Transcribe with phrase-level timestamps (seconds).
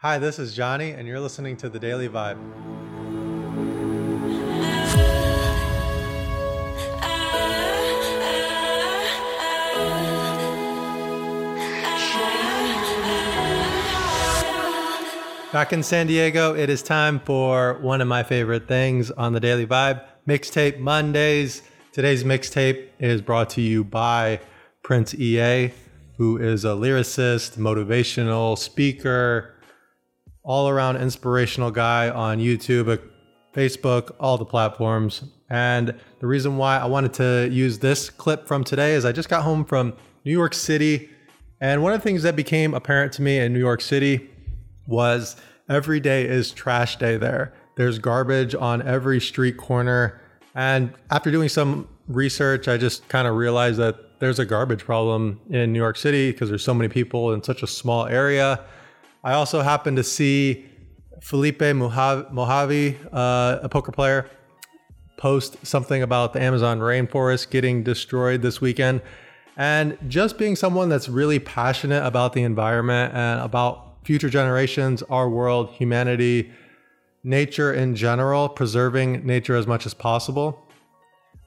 [0.00, 2.38] Hi, this is Johnny, and you're listening to The Daily Vibe.
[15.52, 19.40] Back in San Diego, it is time for one of my favorite things on The
[19.40, 21.62] Daily Vibe Mixtape Mondays.
[21.90, 24.38] Today's mixtape is brought to you by
[24.84, 25.72] Prince EA,
[26.18, 29.56] who is a lyricist, motivational speaker,
[30.48, 32.98] all around inspirational guy on YouTube,
[33.54, 35.24] Facebook, all the platforms.
[35.50, 39.28] And the reason why I wanted to use this clip from today is I just
[39.28, 39.92] got home from
[40.24, 41.10] New York City.
[41.60, 44.30] And one of the things that became apparent to me in New York City
[44.86, 45.36] was
[45.68, 47.52] every day is trash day there.
[47.76, 50.18] There's garbage on every street corner.
[50.54, 55.42] And after doing some research, I just kind of realized that there's a garbage problem
[55.50, 58.64] in New York City because there's so many people in such a small area.
[59.24, 60.66] I also happened to see
[61.20, 64.30] Felipe Mojave, uh, a poker player,
[65.16, 69.02] post something about the Amazon rainforest getting destroyed this weekend.
[69.56, 75.28] And just being someone that's really passionate about the environment and about future generations, our
[75.28, 76.52] world, humanity,
[77.24, 80.64] nature in general, preserving nature as much as possible.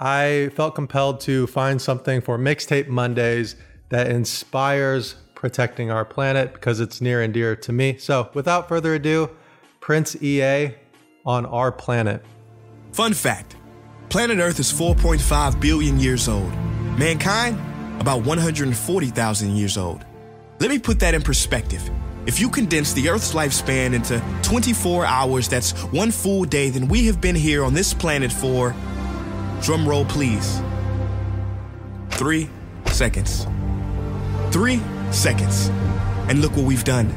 [0.00, 3.56] I felt compelled to find something for Mixtape Mondays
[3.90, 7.96] that inspires protecting our planet because it's near and dear to me.
[7.96, 9.30] So, without further ado,
[9.78, 10.74] Prince EA
[11.24, 12.24] on our planet.
[12.92, 13.54] Fun fact
[14.08, 16.52] Planet Earth is 4.5 billion years old.
[16.98, 17.56] Mankind,
[18.00, 20.04] about 140,000 years old.
[20.58, 21.88] Let me put that in perspective.
[22.26, 27.06] If you condense the Earth's lifespan into 24 hours, that's one full day, then we
[27.06, 28.74] have been here on this planet for,
[29.62, 30.60] drum roll please,
[32.10, 32.50] three
[32.86, 33.46] seconds.
[34.50, 35.68] Three seconds.
[36.28, 37.14] And look what we've done.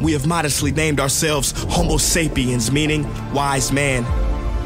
[0.00, 4.04] We have modestly named ourselves Homo sapiens, meaning wise man.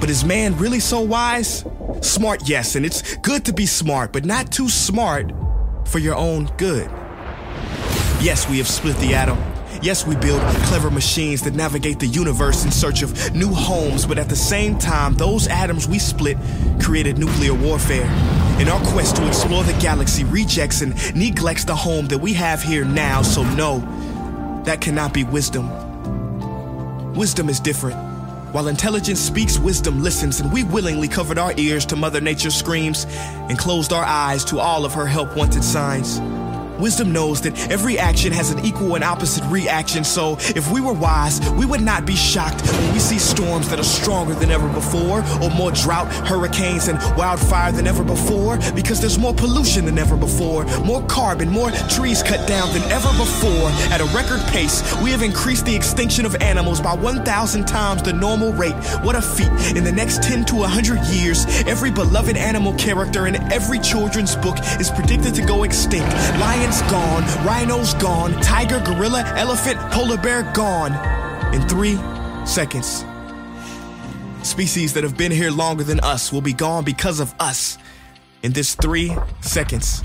[0.01, 1.65] But is man really so wise?
[2.01, 5.33] Smart, yes, and it's good to be smart, but not too smart
[5.87, 6.91] for your own good.
[8.21, 9.39] Yes, we have split the atom
[9.83, 14.17] Yes, we build clever machines that navigate the universe in search of new homes, but
[14.17, 16.37] at the same time, those atoms we split
[16.81, 18.07] created nuclear warfare.
[18.63, 22.63] In our quest to explore the galaxy, rejects and neglects the home that we have
[22.63, 23.81] here now, so no,
[24.65, 25.69] that cannot be wisdom.
[27.13, 27.97] Wisdom is different.
[28.55, 33.05] While intelligence speaks, wisdom listens, and we willingly covered our ears to Mother Nature's screams
[33.49, 36.21] and closed our eyes to all of her help wanted signs.
[36.83, 40.93] Wisdom knows that every action has an equal and opposite reaction, so if we were
[40.93, 44.69] wise, we would not be shocked when we see storms that are stronger than ever
[44.71, 49.97] before, or more drought, hurricanes, and wildfire than ever before, because there's more pollution than
[49.97, 53.71] ever before, more carbon, more trees cut down than ever before.
[53.95, 58.13] At a record pace, we have increased the extinction of animals by 1,000 times the
[58.13, 58.75] normal rate.
[59.05, 59.53] What a feat.
[59.77, 64.59] In the next 10 to 100 years, every beloved animal character in every children's book
[64.81, 66.11] is predicted to go extinct.
[66.81, 70.93] Gone, rhinos gone, tiger, gorilla, elephant, polar bear gone
[71.55, 71.99] in three
[72.47, 73.05] seconds.
[74.43, 77.77] Species that have been here longer than us will be gone because of us
[78.43, 80.03] in this three seconds.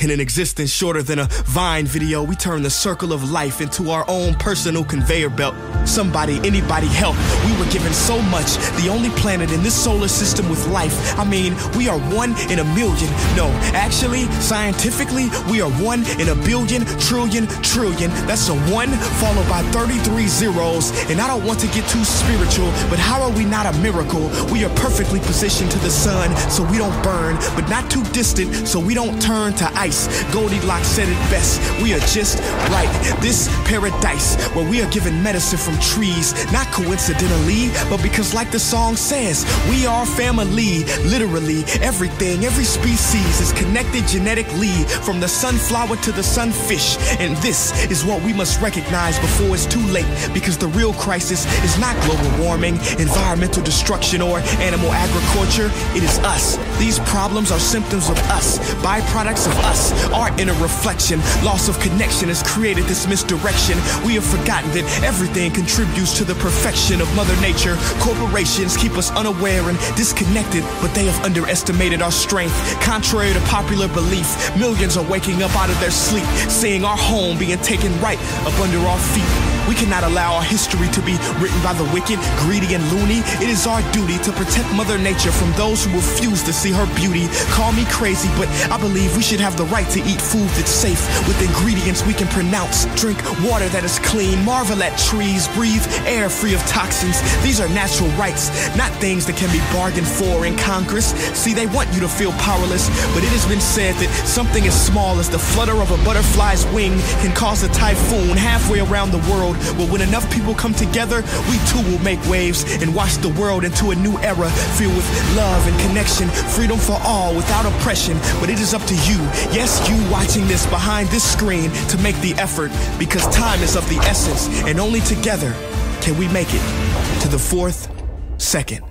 [0.00, 3.90] In an existence shorter than a Vine video, we turn the circle of life into
[3.90, 5.54] our own personal conveyor belt.
[5.86, 7.16] Somebody, anybody help.
[7.46, 11.16] We were given so much, the only planet in this solar system with life.
[11.16, 13.08] I mean, we are one in a million.
[13.36, 18.10] No, actually, scientifically, we are one in a billion, trillion, trillion.
[18.26, 18.90] That's a one
[19.22, 20.90] followed by 33 zeros.
[21.08, 24.28] And I don't want to get too spiritual, but how are we not a miracle?
[24.52, 28.66] We are perfectly positioned to the sun so we don't burn, but not too distant
[28.66, 30.08] so we don't turn to ice ice.
[30.32, 31.60] Goldilocks said it best.
[31.82, 32.38] We are just
[32.72, 32.92] right.
[33.20, 38.58] This paradise where we are given medicine from trees, not coincidentally, but because, like the
[38.58, 40.84] song says, we are family.
[41.14, 41.60] Literally,
[41.92, 46.96] everything, every species is connected genetically from the sunflower to the sunfish.
[47.20, 47.60] And this
[47.92, 51.94] is what we must recognize before it's too late because the real crisis is not
[52.06, 54.38] global warming, environmental destruction, or
[54.70, 55.68] animal agriculture.
[55.98, 56.56] It is us.
[56.78, 59.92] These problems are symptoms of us, byproducts of us us.
[60.14, 63.76] Our inner reflection, loss of connection has created this misdirection.
[64.06, 67.76] We have forgotten that everything contributes to the perfection of Mother Nature.
[67.98, 72.54] Corporations keep us unaware and disconnected, but they have underestimated our strength.
[72.80, 77.36] Contrary to popular belief, millions are waking up out of their sleep, seeing our home
[77.38, 79.53] being taken right up under our feet.
[79.68, 83.24] We cannot allow our history to be written by the wicked, greedy, and loony.
[83.40, 86.86] It is our duty to protect Mother Nature from those who refuse to see her
[86.94, 87.28] beauty.
[87.48, 90.70] Call me crazy, but I believe we should have the right to eat food that's
[90.70, 92.84] safe with ingredients we can pronounce.
[93.00, 97.16] Drink water that is clean, marvel at trees, breathe air free of toxins.
[97.42, 101.12] These are natural rights, not things that can be bargained for in Congress.
[101.32, 104.76] See, they want you to feel powerless, but it has been said that something as
[104.76, 106.92] small as the flutter of a butterfly's wing
[107.24, 109.53] can cause a typhoon halfway around the world.
[109.76, 113.64] Well, when enough people come together, we too will make waves and wash the world
[113.64, 118.18] into a new era filled with love and connection, freedom for all without oppression.
[118.40, 119.18] But it is up to you,
[119.52, 123.88] yes, you watching this behind this screen, to make the effort because time is of
[123.88, 125.52] the essence, and only together
[126.00, 127.90] can we make it to the fourth
[128.38, 128.84] second.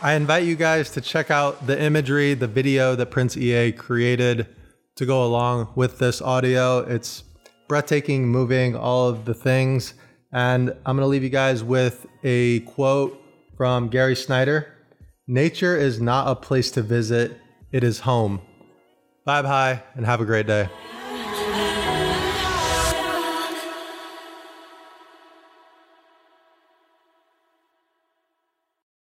[0.00, 4.46] I invite you guys to check out the imagery, the video that Prince EA created
[4.96, 6.80] to go along with this audio.
[6.80, 7.24] It's
[7.68, 9.94] breathtaking, moving, all of the things.
[10.32, 13.20] And I'm going to leave you guys with a quote
[13.56, 14.70] from Gary Snyder
[15.26, 17.40] Nature is not a place to visit,
[17.72, 18.42] it is home.
[19.26, 20.68] Vibe high and have a great day.